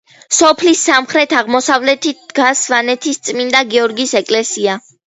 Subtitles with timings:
[0.35, 4.85] სოფლის სამხრეთ-აღმოსავლეთით დგას სავანეთის წმინდა გიორგის ეკლესია.